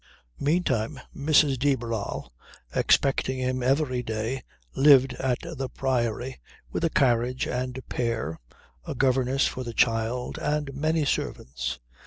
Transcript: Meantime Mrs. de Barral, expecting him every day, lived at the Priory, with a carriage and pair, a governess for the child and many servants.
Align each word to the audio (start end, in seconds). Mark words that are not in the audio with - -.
Meantime 0.39 0.99
Mrs. 1.15 1.59
de 1.59 1.75
Barral, 1.75 2.33
expecting 2.73 3.37
him 3.37 3.61
every 3.61 4.01
day, 4.01 4.41
lived 4.75 5.13
at 5.19 5.37
the 5.59 5.69
Priory, 5.69 6.39
with 6.71 6.83
a 6.83 6.89
carriage 6.89 7.45
and 7.45 7.87
pair, 7.87 8.39
a 8.83 8.95
governess 8.95 9.45
for 9.45 9.63
the 9.63 9.73
child 9.73 10.39
and 10.39 10.73
many 10.73 11.05
servants. 11.05 11.77